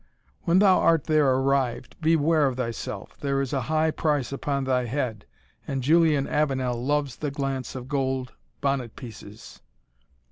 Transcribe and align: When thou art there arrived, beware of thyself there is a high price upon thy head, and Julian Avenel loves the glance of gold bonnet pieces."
When 0.45 0.57
thou 0.57 0.79
art 0.79 1.03
there 1.03 1.29
arrived, 1.31 1.95
beware 2.01 2.47
of 2.47 2.57
thyself 2.57 3.19
there 3.19 3.39
is 3.39 3.53
a 3.53 3.61
high 3.69 3.91
price 3.91 4.31
upon 4.31 4.63
thy 4.63 4.85
head, 4.85 5.27
and 5.67 5.83
Julian 5.83 6.25
Avenel 6.25 6.83
loves 6.83 7.17
the 7.17 7.29
glance 7.29 7.75
of 7.75 7.87
gold 7.87 8.33
bonnet 8.61 8.95
pieces." 8.95 9.61